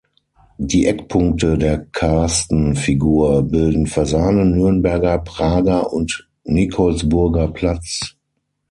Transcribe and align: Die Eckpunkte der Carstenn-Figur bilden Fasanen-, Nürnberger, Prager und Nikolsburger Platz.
Die 0.57 0.87
Eckpunkte 0.87 1.59
der 1.59 1.85
Carstenn-Figur 1.91 3.43
bilden 3.43 3.85
Fasanen-, 3.85 4.49
Nürnberger, 4.55 5.19
Prager 5.19 5.93
und 5.93 6.27
Nikolsburger 6.43 7.49
Platz. 7.49 8.15